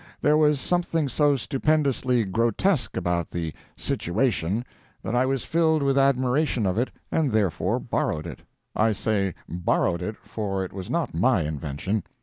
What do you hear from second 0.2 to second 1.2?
was something